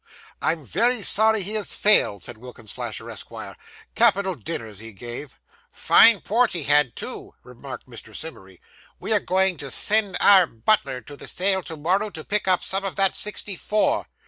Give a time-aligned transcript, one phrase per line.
[0.41, 3.55] 'I'm very sorry he has failed,' said Wilkins Flasher, Esquire.
[3.93, 5.39] 'Capital dinners he gave.'
[5.69, 8.15] 'Fine port he had too,' remarked Mr.
[8.15, 8.59] Simmery.
[8.99, 12.63] 'We are going to send our butler to the sale to morrow, to pick up
[12.63, 14.07] some of that sixty four.